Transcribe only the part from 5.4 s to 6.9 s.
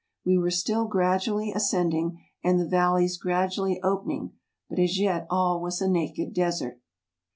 was a naked desert.